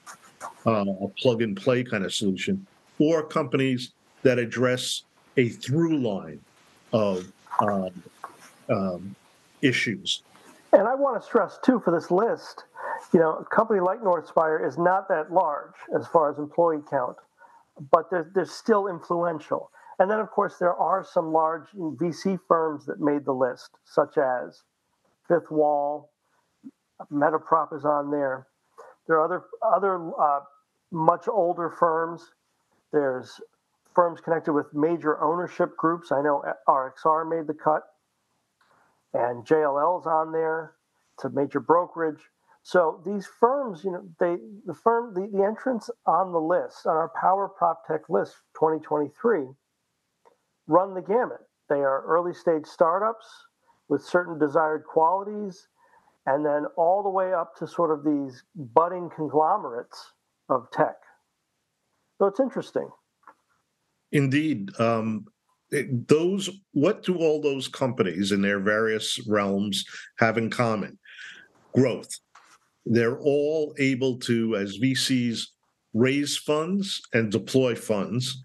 uh, 0.68 0.86
a 1.02 1.08
plug 1.20 1.42
and 1.42 1.58
play 1.58 1.84
kind 1.84 2.06
of 2.06 2.14
solution, 2.14 2.66
or 3.00 3.24
companies 3.24 3.94
that 4.22 4.38
address 4.38 5.04
a 5.38 5.50
through 5.50 5.98
line 5.98 6.40
of 6.94 7.32
um, 7.60 8.04
um, 8.70 9.16
issues. 9.62 10.22
And 10.72 10.88
I 10.88 10.96
want 10.96 11.20
to 11.20 11.26
stress 11.26 11.58
too 11.64 11.80
for 11.80 11.92
this 11.92 12.12
list, 12.12 12.66
you 13.14 13.20
know, 13.20 13.38
a 13.38 13.46
company 13.46 13.80
like 13.80 14.02
Northspyre 14.02 14.66
is 14.68 14.78
not 14.78 15.08
that 15.10 15.32
large 15.32 15.76
as 15.96 16.08
far 16.08 16.30
as 16.32 16.38
employee 16.38 16.82
count, 16.90 17.18
but 17.92 18.10
they're, 18.12 18.30
they're 18.36 18.46
still 18.46 18.88
influential. 18.88 19.72
And 19.98 20.10
then, 20.10 20.20
of 20.20 20.30
course, 20.30 20.58
there 20.60 20.76
are 20.76 21.04
some 21.04 21.34
large 21.34 21.68
VC 21.76 22.40
firms 22.48 22.86
that 22.86 23.00
made 23.00 23.26
the 23.26 23.34
list, 23.34 23.72
such 23.84 24.18
as 24.18 24.64
Fifth 25.28 25.52
Wall, 25.52 26.12
MetaProp 27.12 27.74
is 27.76 27.86
on 27.86 28.12
there. 28.12 28.48
There 29.08 29.18
are 29.18 29.26
other 29.26 29.44
other 29.64 30.12
uh, 30.20 30.42
much 30.92 31.28
older 31.28 31.70
firms 31.70 32.32
there's 32.92 33.40
firms 33.94 34.22
connected 34.22 34.54
with 34.54 34.74
major 34.74 35.22
ownership 35.22 35.76
groups. 35.78 36.12
I 36.12 36.22
know 36.22 36.44
RXR 36.68 37.30
made 37.30 37.48
the 37.48 37.54
cut, 37.54 37.84
and 39.14 39.46
JLL's 39.46 40.06
on 40.06 40.32
there. 40.32 40.74
It's 41.16 41.26
a 41.26 41.30
major 41.30 41.60
brokerage. 41.60 42.22
So 42.64 43.02
these 43.06 43.28
firms, 43.40 43.84
you 43.84 43.92
know, 43.92 44.04
they 44.20 44.38
the 44.66 44.74
firm 44.74 45.14
the, 45.14 45.28
the 45.36 45.44
entrants 45.44 45.90
on 46.06 46.32
the 46.32 46.40
list 46.40 46.86
on 46.86 46.96
our 46.96 47.12
Power 47.20 47.50
Prop 47.50 47.86
Tech 47.88 48.10
list 48.10 48.36
2023 48.56 49.48
run 50.68 50.94
the 50.94 51.02
gamut. 51.02 51.42
They 51.68 51.80
are 51.82 52.04
early 52.06 52.34
stage 52.34 52.66
startups 52.66 53.26
with 53.90 54.04
certain 54.04 54.38
desired 54.38 54.84
qualities, 54.86 55.68
and 56.26 56.46
then 56.46 56.66
all 56.78 57.02
the 57.04 57.10
way 57.10 57.34
up 57.34 57.56
to 57.58 57.68
sort 57.68 57.92
of 57.92 58.04
these 58.04 58.44
budding 58.56 59.10
conglomerates 59.16 60.14
of 60.48 60.70
tech. 60.72 60.96
So 62.20 62.28
it's 62.28 62.40
interesting. 62.40 62.90
Indeed. 64.12 64.70
Um, 64.80 65.26
those, 65.72 66.50
what 66.74 67.04
do 67.04 67.18
all 67.18 67.42
those 67.42 67.68
companies 67.68 68.32
in 68.32 68.42
their 68.42 68.60
various 68.60 69.20
realms 69.28 69.86
have 70.18 70.38
in 70.38 70.50
common? 70.50 70.98
Growth. 71.74 72.10
They're 72.86 73.20
all 73.20 73.76
able 73.78 74.18
to, 74.20 74.56
as 74.56 74.80
VCs, 74.80 75.44
raise 75.94 76.38
funds 76.38 77.02
and 77.14 77.32
deploy 77.32 77.76
funds. 77.76 78.44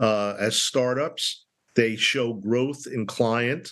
Uh, 0.00 0.34
as 0.38 0.60
startups, 0.60 1.44
they 1.76 1.96
show 1.96 2.32
growth 2.32 2.86
in 2.86 3.06
client 3.06 3.70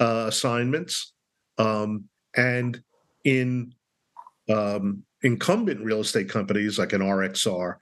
uh, 0.00 0.26
assignments. 0.28 1.14
Um, 1.58 2.04
and 2.36 2.82
in 3.24 3.72
um, 4.48 5.02
incumbent 5.22 5.82
real 5.82 6.00
estate 6.00 6.28
companies 6.28 6.78
like 6.78 6.92
an 6.92 7.00
RXR, 7.00 7.76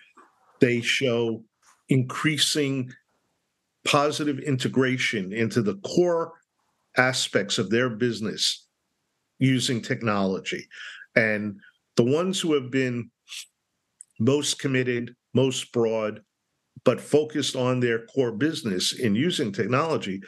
they 0.60 0.80
show 0.80 1.42
increasing 1.88 2.90
positive 3.86 4.38
integration 4.38 5.32
into 5.32 5.62
the 5.62 5.76
core 5.76 6.32
aspects 6.96 7.58
of 7.58 7.70
their 7.70 7.90
business 7.90 8.66
using 9.38 9.82
technology. 9.82 10.66
And 11.16 11.58
the 11.96 12.04
ones 12.04 12.40
who 12.40 12.54
have 12.54 12.70
been 12.70 13.10
most 14.18 14.58
committed, 14.58 15.14
most 15.34 15.72
broad, 15.72 16.22
but 16.84 17.00
focused 17.00 17.56
on 17.56 17.80
their 17.80 18.06
core 18.06 18.32
business 18.32 18.92
in 18.92 19.14
using 19.14 19.52
technology, 19.52 20.20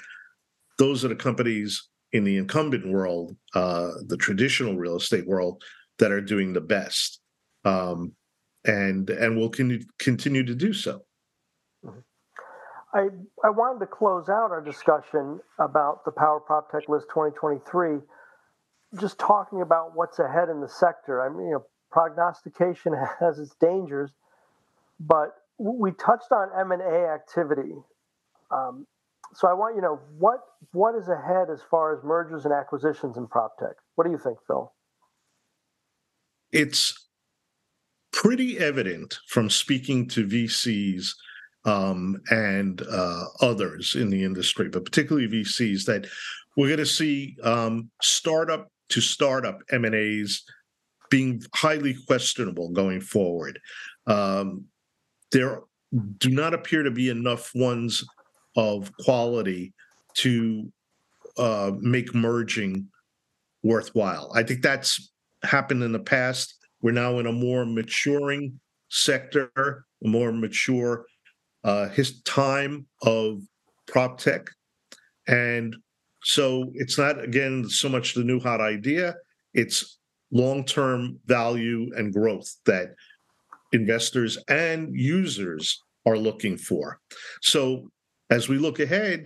those 0.78 1.04
are 1.04 1.08
the 1.08 1.16
companies 1.16 1.88
in 2.12 2.24
the 2.24 2.36
incumbent 2.36 2.86
world, 2.86 3.36
uh, 3.54 3.90
the 4.06 4.16
traditional 4.16 4.76
real 4.76 4.96
estate 4.96 5.26
world, 5.26 5.62
that 5.98 6.12
are 6.12 6.20
doing 6.20 6.52
the 6.52 6.60
best. 6.60 7.20
Um, 7.64 8.12
and 8.66 9.08
and 9.10 9.36
will 9.36 9.48
con- 9.48 9.84
continue 9.98 10.44
to 10.44 10.54
do 10.54 10.72
so. 10.72 11.02
I, 12.94 13.08
I 13.44 13.50
wanted 13.50 13.80
to 13.80 13.86
close 13.86 14.28
out 14.28 14.50
our 14.50 14.62
discussion 14.62 15.40
about 15.58 16.04
the 16.04 16.12
Power 16.12 16.40
Prop 16.40 16.70
Tech 16.70 16.88
List 16.88 17.06
2023 17.10 17.98
just 19.00 19.18
talking 19.18 19.60
about 19.60 19.94
what's 19.94 20.18
ahead 20.18 20.48
in 20.48 20.60
the 20.60 20.68
sector. 20.68 21.20
I 21.20 21.28
mean, 21.28 21.46
you 21.46 21.52
know, 21.54 21.66
prognostication 21.90 22.94
has 23.20 23.38
its 23.38 23.54
dangers, 23.60 24.10
but 25.00 25.34
we 25.58 25.90
touched 25.92 26.30
on 26.32 26.48
M 26.58 26.72
and 26.72 26.82
A 26.82 27.08
activity. 27.08 27.74
Um, 28.50 28.86
so 29.34 29.48
I 29.48 29.54
want 29.54 29.74
you 29.74 29.80
to 29.80 29.86
know 29.86 30.00
what 30.18 30.40
what 30.72 30.94
is 30.94 31.08
ahead 31.08 31.48
as 31.52 31.60
far 31.70 31.96
as 31.96 32.04
mergers 32.04 32.44
and 32.44 32.54
acquisitions 32.54 33.16
in 33.16 33.26
prop 33.26 33.58
tech. 33.58 33.76
What 33.96 34.04
do 34.04 34.10
you 34.10 34.18
think, 34.18 34.38
Phil? 34.46 34.72
It's 36.52 37.08
pretty 38.12 38.58
evident 38.58 39.18
from 39.26 39.50
speaking 39.50 40.06
to 40.08 40.26
VCs 40.26 41.14
um, 41.66 42.20
and 42.30 42.80
uh, 42.82 43.24
others 43.40 43.96
in 43.96 44.08
the 44.08 44.24
industry, 44.24 44.68
but 44.68 44.84
particularly 44.84 45.28
VCs, 45.28 45.84
that 45.84 46.06
we're 46.56 46.68
going 46.68 46.78
to 46.78 46.86
see 46.86 47.36
um, 47.42 47.90
startup 48.00 48.70
to 48.88 49.00
startup 49.00 49.60
M 49.70 49.84
and 49.84 49.94
A's 49.94 50.44
being 51.10 51.42
highly 51.54 51.96
questionable 52.06 52.70
going 52.70 53.00
forward. 53.00 53.58
Um, 54.06 54.64
there 55.32 55.60
do 56.18 56.30
not 56.30 56.54
appear 56.54 56.82
to 56.82 56.90
be 56.90 57.10
enough 57.10 57.50
ones 57.54 58.04
of 58.56 58.90
quality 59.00 59.72
to 60.14 60.72
uh, 61.36 61.72
make 61.80 62.14
merging 62.14 62.88
worthwhile. 63.62 64.30
I 64.34 64.42
think 64.42 64.62
that's 64.62 65.10
happened 65.42 65.82
in 65.82 65.92
the 65.92 65.98
past. 65.98 66.54
We're 66.80 66.92
now 66.92 67.18
in 67.18 67.26
a 67.26 67.32
more 67.32 67.66
maturing 67.66 68.58
sector, 68.88 69.84
a 70.04 70.08
more 70.08 70.32
mature 70.32 71.06
uh, 71.66 71.88
his 71.90 72.22
time 72.22 72.86
of 73.02 73.42
prop 73.86 74.18
tech, 74.18 74.46
and 75.28 75.76
so 76.22 76.70
it's 76.74 76.96
not 76.96 77.22
again 77.22 77.68
so 77.68 77.88
much 77.88 78.14
the 78.14 78.24
new 78.24 78.40
hot 78.40 78.60
idea. 78.62 79.16
It's 79.52 79.98
long-term 80.32 81.20
value 81.26 81.90
and 81.96 82.12
growth 82.12 82.52
that 82.66 82.94
investors 83.72 84.38
and 84.48 84.94
users 84.94 85.82
are 86.06 86.16
looking 86.16 86.56
for. 86.56 87.00
So 87.42 87.90
as 88.30 88.48
we 88.48 88.58
look 88.58 88.80
ahead, 88.80 89.24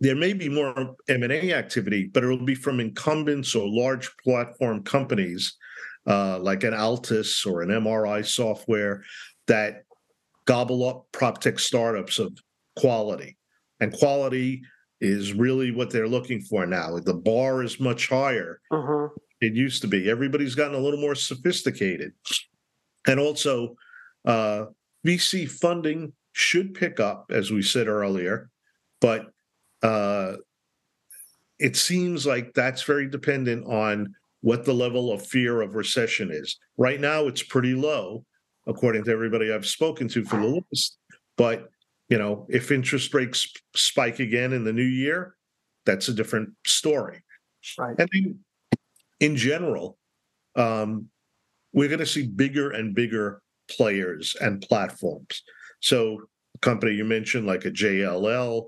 there 0.00 0.16
may 0.16 0.32
be 0.32 0.48
more 0.48 0.96
M&A 1.08 1.52
activity, 1.52 2.10
but 2.12 2.24
it'll 2.24 2.44
be 2.44 2.54
from 2.54 2.80
incumbents 2.80 3.54
or 3.54 3.68
large 3.68 4.10
platform 4.18 4.82
companies 4.82 5.56
uh, 6.06 6.38
like 6.40 6.64
an 6.64 6.72
Altus 6.74 7.46
or 7.46 7.62
an 7.62 7.68
MRI 7.68 8.26
software 8.26 9.02
that 9.46 9.84
gobble 10.46 10.88
up 10.88 11.06
prop 11.12 11.40
tech 11.40 11.58
startups 11.58 12.18
of 12.18 12.36
quality. 12.76 13.36
And 13.80 13.92
quality 13.92 14.62
is 15.00 15.32
really 15.32 15.72
what 15.72 15.90
they're 15.90 16.08
looking 16.08 16.40
for 16.42 16.66
now. 16.66 16.98
The 16.98 17.14
bar 17.14 17.62
is 17.62 17.80
much 17.80 18.08
higher. 18.08 18.60
Uh-huh. 18.70 19.08
It 19.40 19.54
used 19.54 19.82
to 19.82 19.88
be. 19.88 20.08
Everybody's 20.08 20.54
gotten 20.54 20.76
a 20.76 20.80
little 20.80 21.00
more 21.00 21.16
sophisticated. 21.16 22.12
And 23.08 23.18
also, 23.18 23.74
uh, 24.24 24.66
VC 25.04 25.50
funding 25.50 26.12
should 26.32 26.74
pick 26.74 27.00
up, 27.00 27.26
as 27.30 27.50
we 27.50 27.62
said 27.62 27.88
earlier, 27.88 28.48
but 29.00 29.26
uh, 29.82 30.36
it 31.58 31.76
seems 31.76 32.24
like 32.24 32.54
that's 32.54 32.84
very 32.84 33.08
dependent 33.08 33.66
on 33.66 34.14
what 34.40 34.64
the 34.64 34.72
level 34.72 35.12
of 35.12 35.26
fear 35.26 35.60
of 35.60 35.74
recession 35.74 36.30
is. 36.30 36.56
Right 36.76 37.00
now, 37.00 37.26
it's 37.26 37.42
pretty 37.42 37.74
low, 37.74 38.24
according 38.66 39.04
to 39.04 39.10
everybody 39.10 39.52
I've 39.52 39.66
spoken 39.66 40.08
to 40.08 40.24
for 40.24 40.36
the 40.36 40.62
list. 40.70 40.98
But 41.36 41.68
you 42.08 42.18
know, 42.18 42.46
if 42.50 42.70
interest 42.70 43.14
rates 43.14 43.50
spike 43.74 44.20
again 44.20 44.52
in 44.52 44.64
the 44.64 44.72
new 44.72 44.82
year, 44.82 45.34
that's 45.86 46.08
a 46.08 46.12
different 46.12 46.50
story. 46.66 47.22
Right. 47.78 47.94
And 47.98 48.08
then, 48.12 48.38
in 49.20 49.36
general, 49.36 49.96
um, 50.56 51.08
we're 51.72 51.88
going 51.88 52.00
to 52.00 52.06
see 52.06 52.26
bigger 52.26 52.72
and 52.72 52.94
bigger 52.94 53.40
players 53.70 54.36
and 54.40 54.60
platforms. 54.60 55.42
So, 55.80 56.20
the 56.52 56.58
company 56.58 56.92
you 56.92 57.04
mentioned, 57.04 57.46
like 57.46 57.64
a 57.64 57.70
JLL, 57.70 58.66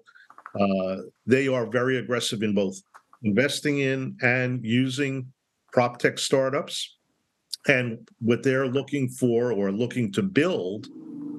uh, 0.59 0.97
they 1.27 1.49
are 1.49 1.67
very 1.67 1.99
aggressive 1.99 2.43
in 2.43 2.55
both 2.55 2.81
investing 3.25 3.81
in 3.81 4.17
and 4.23 4.65
using 4.65 5.33
prop 5.73 5.99
tech 5.99 6.19
startups. 6.19 6.94
And 7.67 8.07
what 8.21 8.43
they're 8.43 8.69
looking 8.69 9.09
for 9.09 9.53
or 9.53 9.73
looking 9.73 10.13
to 10.13 10.23
build 10.23 10.89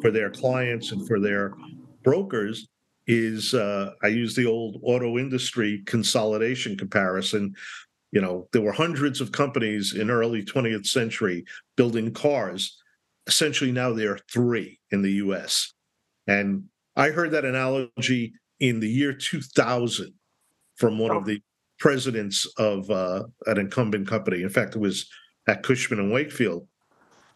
for 0.01 0.11
their 0.11 0.29
clients 0.29 0.91
and 0.91 1.07
for 1.07 1.19
their 1.19 1.53
brokers 2.03 2.67
is 3.07 3.53
uh, 3.53 3.91
I 4.03 4.07
use 4.07 4.35
the 4.35 4.45
old 4.45 4.79
auto 4.83 5.17
industry 5.17 5.83
consolidation 5.85 6.77
comparison. 6.77 7.53
You 8.11 8.21
know, 8.21 8.47
there 8.51 8.61
were 8.61 8.71
hundreds 8.71 9.21
of 9.21 9.31
companies 9.31 9.93
in 9.93 10.09
early 10.09 10.43
20th 10.43 10.88
century 10.88 11.45
building 11.75 12.13
cars. 12.13 12.77
Essentially, 13.27 13.71
now 13.71 13.93
there 13.93 14.13
are 14.13 14.19
three 14.31 14.79
in 14.91 15.01
the 15.01 15.13
U.S. 15.13 15.73
And 16.27 16.65
I 16.95 17.09
heard 17.09 17.31
that 17.31 17.45
analogy 17.45 18.33
in 18.59 18.79
the 18.79 18.89
year 18.89 19.13
2000 19.13 20.13
from 20.77 20.97
one 20.97 21.11
oh. 21.11 21.17
of 21.17 21.25
the 21.25 21.41
presidents 21.79 22.45
of 22.57 22.89
uh, 22.89 23.23
an 23.45 23.57
incumbent 23.57 24.07
company. 24.07 24.41
In 24.41 24.49
fact, 24.49 24.75
it 24.75 24.79
was 24.79 25.07
at 25.47 25.63
Cushman 25.63 25.99
and 25.99 26.12
Wakefield, 26.12 26.67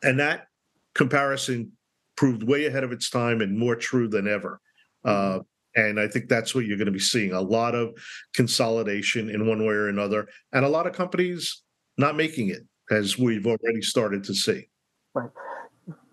and 0.03 0.19
that 0.19 0.47
comparison 0.95 1.71
proved 2.15 2.43
way 2.43 2.65
ahead 2.65 2.83
of 2.83 2.91
its 2.91 3.09
time 3.09 3.41
and 3.41 3.57
more 3.57 3.75
true 3.75 4.07
than 4.07 4.27
ever. 4.27 4.59
Uh, 5.05 5.39
and 5.75 5.99
I 5.99 6.07
think 6.07 6.27
that's 6.27 6.53
what 6.53 6.65
you're 6.65 6.77
going 6.77 6.87
to 6.87 6.91
be 6.91 6.99
seeing 6.99 7.31
a 7.31 7.41
lot 7.41 7.75
of 7.75 7.93
consolidation 8.33 9.29
in 9.29 9.47
one 9.47 9.59
way 9.59 9.73
or 9.73 9.87
another, 9.87 10.27
and 10.51 10.65
a 10.65 10.69
lot 10.69 10.87
of 10.87 10.93
companies 10.93 11.63
not 11.97 12.15
making 12.15 12.49
it, 12.49 12.63
as 12.91 13.17
we've 13.17 13.45
already 13.45 13.81
started 13.81 14.23
to 14.25 14.33
see. 14.33 14.67
Right. 15.13 15.29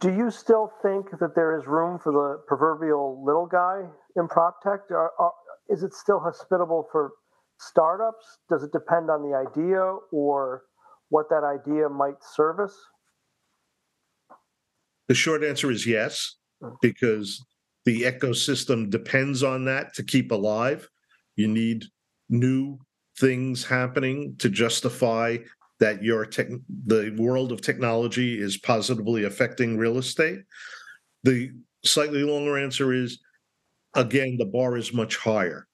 Do 0.01 0.13
you 0.13 0.31
still 0.31 0.73
think 0.83 1.07
that 1.21 1.35
there 1.35 1.59
is 1.59 1.67
room 1.67 1.99
for 1.99 2.13
the 2.13 2.43
proverbial 2.47 3.25
little 3.25 3.47
guy 3.47 3.83
in 4.17 4.29
prop 4.29 4.63
tech? 4.63 4.81
Are, 4.91 5.11
are, 5.19 5.33
is 5.69 5.83
it 5.83 5.95
still 5.95 6.21
hospitable 6.21 6.87
for 6.93 7.13
startups? 7.59 8.39
Does 8.49 8.63
it 8.63 8.73
depend 8.73 9.11
on 9.11 9.23
the 9.23 9.37
idea 9.37 9.81
or 10.13 10.63
what 11.09 11.29
that 11.31 11.45
idea 11.45 11.88
might 11.88 12.23
service? 12.23 12.77
The 15.09 15.14
short 15.14 15.45
answer 15.45 15.71
is 15.71 15.87
yes, 15.87 16.37
hmm. 16.61 16.71
because 16.83 17.45
the 17.85 18.03
ecosystem 18.03 18.90
depends 18.90 19.42
on 19.42 19.64
that 19.66 19.95
to 19.95 20.03
keep 20.03 20.33
alive. 20.33 20.88
You 21.37 21.49
need 21.49 21.85
new 22.29 22.79
things 23.19 23.64
happening 23.64 24.35
to 24.38 24.49
justify 24.49 25.38
that 25.79 26.03
your 26.03 26.25
tech, 26.25 26.49
the 26.87 27.14
world 27.19 27.53
of 27.53 27.61
technology 27.61 28.40
is 28.40 28.57
positively 28.57 29.25
affecting 29.25 29.77
real 29.77 29.99
estate. 29.99 30.40
The 31.23 31.51
slightly 31.85 32.23
longer 32.23 32.59
answer 32.59 32.92
is 32.92 33.21
again, 33.95 34.37
the 34.38 34.47
bar 34.47 34.77
is 34.77 34.92
much 34.92 35.16
higher. 35.16 35.66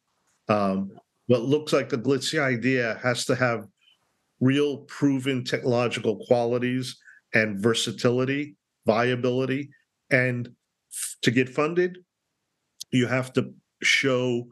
Um, 0.48 0.90
what 1.26 1.42
looks 1.42 1.72
like 1.72 1.92
a 1.92 1.98
glitzy 1.98 2.40
idea 2.40 2.98
has 3.02 3.24
to 3.26 3.34
have 3.34 3.66
real 4.42 4.78
proven 4.78 5.44
technological 5.44 6.16
qualities 6.26 6.98
and 7.32 7.62
versatility, 7.62 8.56
viability. 8.84 9.70
And 10.10 10.50
to 11.22 11.30
get 11.30 11.48
funded, 11.48 11.98
you 12.90 13.06
have 13.06 13.32
to 13.34 13.54
show 13.82 14.48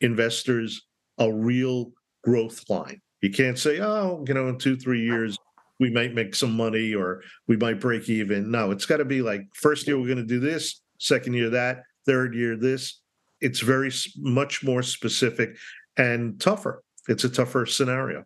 investors 0.00 0.82
a 1.18 1.30
real 1.30 1.92
growth 2.24 2.68
line. 2.70 3.00
You 3.20 3.30
can't 3.30 3.58
say, 3.58 3.80
oh, 3.80 4.24
you 4.26 4.34
know, 4.34 4.48
in 4.48 4.58
two, 4.58 4.76
three 4.76 5.02
years, 5.02 5.36
we 5.78 5.90
might 5.90 6.14
make 6.14 6.34
some 6.34 6.56
money 6.56 6.94
or 6.94 7.22
we 7.46 7.58
might 7.58 7.80
break 7.80 8.08
even. 8.08 8.50
No, 8.50 8.70
it's 8.70 8.86
got 8.86 8.96
to 8.96 9.04
be 9.04 9.20
like 9.20 9.42
first 9.54 9.86
year, 9.86 9.98
we're 9.98 10.06
going 10.06 10.16
to 10.16 10.24
do 10.24 10.40
this, 10.40 10.80
second 10.98 11.34
year, 11.34 11.50
that, 11.50 11.82
third 12.06 12.34
year, 12.34 12.56
this. 12.56 13.00
It's 13.40 13.60
very 13.60 13.90
much 14.16 14.64
more 14.64 14.82
specific 14.82 15.50
and 15.98 16.40
tougher. 16.40 16.82
It's 17.08 17.24
a 17.24 17.28
tougher 17.28 17.66
scenario. 17.66 18.24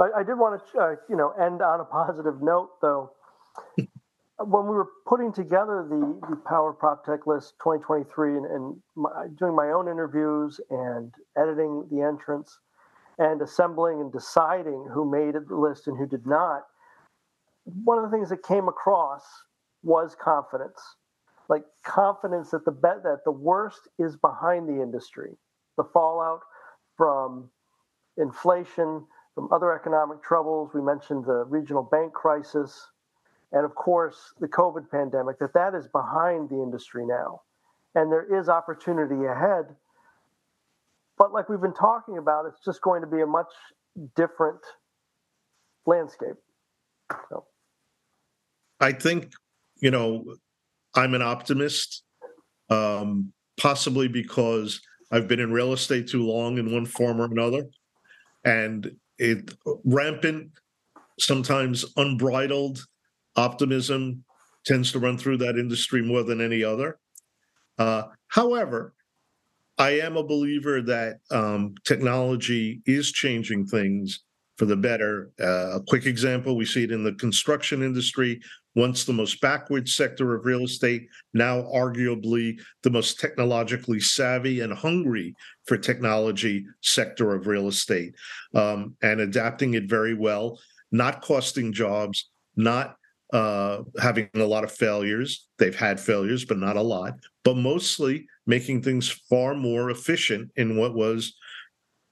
So 0.00 0.10
I, 0.14 0.20
I 0.20 0.22
did 0.22 0.38
want 0.38 0.62
to, 0.72 0.78
uh, 0.78 0.94
you 1.10 1.16
know, 1.16 1.32
end 1.32 1.60
on 1.60 1.80
a 1.80 1.84
positive 1.90 2.40
note, 2.40 2.70
though. 2.80 3.12
when 3.76 4.64
we 4.64 4.70
were 4.70 4.88
putting 5.06 5.32
together 5.32 5.86
the, 5.88 6.18
the 6.30 6.36
Power 6.36 6.72
Prop 6.72 7.04
Tech 7.04 7.26
list 7.26 7.54
2023 7.62 8.38
and, 8.38 8.46
and 8.46 8.76
my, 8.96 9.26
doing 9.38 9.54
my 9.54 9.70
own 9.72 9.88
interviews 9.88 10.58
and 10.70 11.12
editing 11.36 11.86
the 11.90 12.00
entrance 12.00 12.58
and 13.18 13.42
assembling 13.42 14.00
and 14.00 14.10
deciding 14.10 14.88
who 14.90 15.10
made 15.10 15.34
the 15.34 15.54
list 15.54 15.86
and 15.86 15.98
who 15.98 16.06
did 16.06 16.26
not, 16.26 16.62
one 17.84 18.02
of 18.02 18.10
the 18.10 18.16
things 18.16 18.30
that 18.30 18.42
came 18.42 18.68
across 18.68 19.24
was 19.82 20.16
confidence. 20.18 20.80
Like 21.50 21.64
confidence 21.84 22.50
that 22.52 22.64
the 22.64 22.70
bet 22.70 23.02
that 23.02 23.24
the 23.26 23.32
worst 23.32 23.88
is 23.98 24.16
behind 24.16 24.66
the 24.66 24.80
industry. 24.80 25.36
The 25.76 25.84
fallout 25.84 26.40
from 26.96 27.50
inflation, 28.16 29.04
from 29.40 29.52
other 29.52 29.72
economic 29.72 30.22
troubles. 30.22 30.70
We 30.74 30.82
mentioned 30.82 31.24
the 31.24 31.44
regional 31.48 31.82
bank 31.82 32.12
crisis, 32.12 32.88
and 33.52 33.64
of 33.64 33.74
course 33.74 34.34
the 34.40 34.48
COVID 34.48 34.90
pandemic. 34.90 35.38
That 35.38 35.54
that 35.54 35.74
is 35.74 35.88
behind 35.88 36.50
the 36.50 36.56
industry 36.56 37.06
now, 37.06 37.40
and 37.94 38.12
there 38.12 38.38
is 38.38 38.48
opportunity 38.48 39.24
ahead. 39.24 39.74
But 41.16 41.32
like 41.32 41.48
we've 41.48 41.60
been 41.60 41.74
talking 41.74 42.18
about, 42.18 42.46
it's 42.46 42.64
just 42.64 42.82
going 42.82 43.00
to 43.00 43.06
be 43.06 43.20
a 43.22 43.26
much 43.26 43.48
different 44.14 44.60
landscape. 45.86 46.36
So. 47.28 47.44
I 48.82 48.92
think, 48.92 49.32
you 49.82 49.90
know, 49.90 50.24
I'm 50.94 51.12
an 51.12 51.20
optimist, 51.20 52.04
um, 52.70 53.32
possibly 53.58 54.08
because 54.08 54.80
I've 55.12 55.28
been 55.28 55.40
in 55.40 55.52
real 55.52 55.74
estate 55.74 56.08
too 56.08 56.24
long 56.24 56.56
in 56.56 56.72
one 56.72 56.86
form 56.86 57.20
or 57.20 57.24
another. 57.24 57.64
And 58.44 58.90
it 59.20 59.54
rampant, 59.84 60.50
sometimes 61.18 61.84
unbridled 61.96 62.84
optimism 63.36 64.24
tends 64.64 64.90
to 64.92 64.98
run 64.98 65.18
through 65.18 65.36
that 65.36 65.56
industry 65.56 66.02
more 66.02 66.22
than 66.22 66.40
any 66.40 66.64
other. 66.64 66.98
Uh, 67.78 68.04
however, 68.28 68.94
I 69.78 69.90
am 70.00 70.16
a 70.16 70.24
believer 70.24 70.82
that 70.82 71.20
um, 71.30 71.74
technology 71.84 72.82
is 72.86 73.12
changing 73.12 73.66
things 73.66 74.20
for 74.56 74.66
the 74.66 74.76
better. 74.76 75.30
Uh, 75.40 75.76
a 75.76 75.80
quick 75.86 76.06
example 76.06 76.56
we 76.56 76.66
see 76.66 76.84
it 76.84 76.90
in 76.90 77.04
the 77.04 77.14
construction 77.14 77.82
industry, 77.82 78.40
once 78.74 79.04
the 79.04 79.12
most 79.12 79.40
backward 79.40 79.88
sector 79.88 80.34
of 80.34 80.44
real 80.44 80.64
estate, 80.64 81.08
now 81.34 81.62
arguably 81.62 82.60
the 82.82 82.90
most 82.90 83.18
technologically 83.18 84.00
savvy 84.00 84.60
and 84.60 84.72
hungry 84.72 85.34
for 85.66 85.76
technology 85.76 86.64
sector 86.80 87.34
of 87.34 87.46
real 87.46 87.68
estate, 87.68 88.14
um, 88.54 88.94
and 89.02 89.20
adapting 89.20 89.74
it 89.74 89.88
very 89.88 90.14
well, 90.14 90.58
not 90.92 91.22
costing 91.22 91.72
jobs, 91.72 92.30
not 92.56 92.96
uh, 93.32 93.82
having 94.00 94.28
a 94.34 94.44
lot 94.44 94.64
of 94.64 94.72
failures. 94.72 95.48
They've 95.58 95.76
had 95.76 96.00
failures, 96.00 96.44
but 96.44 96.58
not 96.58 96.76
a 96.76 96.82
lot, 96.82 97.14
but 97.44 97.56
mostly 97.56 98.26
making 98.46 98.82
things 98.82 99.08
far 99.08 99.54
more 99.54 99.90
efficient 99.90 100.50
in 100.56 100.76
what 100.76 100.94
was, 100.94 101.34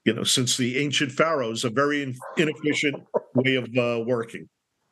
you 0.05 0.13
know, 0.13 0.23
since 0.23 0.55
the 0.55 0.77
ancient 0.77 1.11
pharaohs, 1.11 1.63
a 1.65 1.69
very 1.69 2.15
inefficient 2.37 3.03
way 3.35 3.55
of 3.55 3.65
uh, 3.77 4.03
working. 4.05 4.47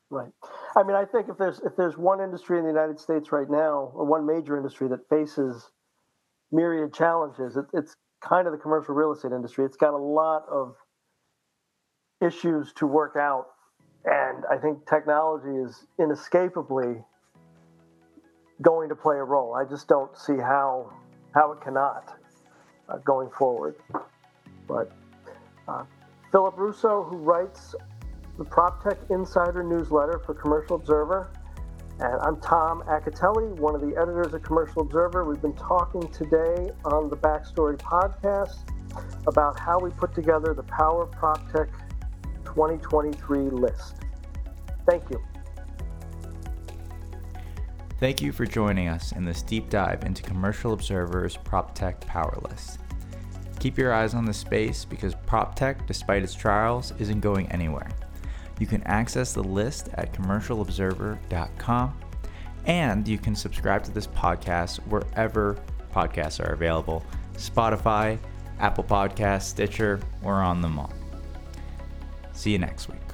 Right. 0.10 0.32
I 0.78 0.84
mean, 0.84 0.96
I 0.96 1.06
think 1.06 1.28
if 1.28 1.38
there's 1.38 1.60
if 1.60 1.76
there's 1.76 1.98
one 1.98 2.22
industry 2.22 2.60
in 2.60 2.64
the 2.64 2.72
United 2.72 3.00
States 3.00 3.32
right 3.32 3.50
now, 3.50 3.92
or 3.96 4.06
one 4.06 4.26
major 4.26 4.58
industry 4.58 4.88
that 4.90 5.10
faces 5.10 5.72
myriad 6.52 6.94
challenges, 6.94 7.58
it, 7.58 7.66
it's 7.74 7.96
kind 8.22 8.48
of 8.48 8.54
the 8.54 8.60
commercial 8.60 8.94
real 8.94 9.12
estate 9.12 9.32
industry. 9.32 9.66
It's 9.66 9.78
got 9.78 9.94
a 9.94 9.98
lot 9.98 10.46
of 10.50 10.76
issues 12.22 12.74
to 12.74 12.88
work 12.88 13.16
out 13.16 13.48
and 14.08 14.46
I 14.50 14.58
think 14.58 14.88
technology 14.88 15.50
is 15.50 15.86
inescapably 16.00 17.04
going 18.62 18.90
to 18.90 18.96
play 18.96 19.18
a 19.18 19.24
role. 19.24 19.54
I 19.54 19.66
just 19.66 19.88
don't 19.88 20.18
see 20.18 20.38
how 20.38 20.94
how 21.34 21.52
it 21.52 21.62
cannot 21.62 22.18
uh, 22.90 22.98
going 23.00 23.30
forward. 23.30 23.76
But 24.68 24.92
uh, 25.68 25.84
Philip 26.32 26.58
Russo, 26.58 27.04
who 27.04 27.18
writes 27.18 27.76
the 28.38 28.46
PropTech 28.46 28.98
Insider 29.10 29.64
newsletter 29.64 30.22
for 30.24 30.36
Commercial 30.36 30.76
Observer, 30.76 31.32
and 32.00 32.22
I'm 32.22 32.40
Tom 32.40 32.84
Acitelli, 32.84 33.50
one 33.58 33.74
of 33.74 33.82
the 33.82 34.00
editors 34.00 34.32
of 34.32 34.44
Commercial 34.44 34.84
Observer. 34.84 35.26
We've 35.26 35.42
been 35.42 35.56
talking 35.56 36.08
today 36.10 36.70
on 36.86 37.10
the 37.10 37.18
Backstory 37.18 37.78
podcast 37.78 38.60
about 39.26 39.60
how 39.60 39.80
we 39.80 39.90
put 39.90 40.14
together 40.14 40.54
the 40.54 40.62
Power 40.62 41.08
PropTech 41.08 41.70
2023 42.46 43.50
list. 43.50 43.96
Thank 44.88 45.10
you. 45.10 45.20
Thank 48.00 48.22
you 48.22 48.32
for 48.32 48.46
joining 48.46 48.88
us 48.88 49.14
in 49.14 49.26
this 49.26 49.42
deep 49.42 49.72
dive 49.72 50.04
into 50.04 50.22
Commercial 50.22 50.74
Observer's 50.74 51.38
PropTech 51.38 52.02
Power 52.02 52.38
List. 52.48 52.78
Keep 53.60 53.80
your 53.80 53.92
eyes 53.92 54.14
on 54.14 54.26
the 54.26 54.34
space 54.34 54.86
because 54.86 55.16
PropTech, 55.16 55.88
despite 55.88 56.22
its 56.22 56.36
trials, 56.36 56.94
isn't 57.00 57.22
going 57.22 57.52
anywhere. 57.52 57.90
You 58.60 58.68
can 58.68 58.84
access 58.84 59.34
the 59.34 59.44
list 59.44 59.90
at 59.94 60.14
commercialobserver.com 60.14 62.00
and 62.66 63.08
you 63.08 63.18
can 63.18 63.36
subscribe 63.36 63.84
to 63.86 63.92
this 63.92 64.08
podcast 64.08 64.78
wherever 64.88 65.58
podcasts 65.94 66.40
are 66.40 66.54
available 66.54 67.04
Spotify, 67.36 68.18
Apple 68.60 68.84
Podcasts, 68.84 69.44
Stitcher, 69.44 70.00
we're 70.24 70.34
on 70.34 70.62
them 70.62 70.80
all. 70.80 70.92
See 72.34 72.52
you 72.52 72.58
next 72.58 72.90
week. 72.90 73.07